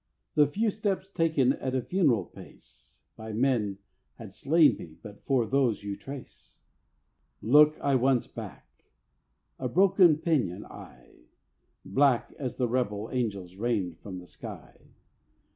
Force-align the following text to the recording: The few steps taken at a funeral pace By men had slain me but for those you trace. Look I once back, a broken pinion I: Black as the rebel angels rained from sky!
The 0.33 0.47
few 0.47 0.71
steps 0.71 1.11
taken 1.11 1.53
at 1.53 1.75
a 1.75 1.81
funeral 1.83 2.25
pace 2.25 3.03
By 3.15 3.33
men 3.33 3.77
had 4.15 4.33
slain 4.33 4.75
me 4.77 4.97
but 4.99 5.21
for 5.27 5.45
those 5.45 5.83
you 5.83 5.95
trace. 5.95 6.57
Look 7.39 7.77
I 7.79 7.93
once 7.93 8.25
back, 8.25 8.67
a 9.59 9.69
broken 9.69 10.17
pinion 10.17 10.65
I: 10.65 11.27
Black 11.85 12.33
as 12.39 12.55
the 12.55 12.67
rebel 12.67 13.11
angels 13.13 13.57
rained 13.57 13.99
from 13.99 14.25
sky! 14.25 14.87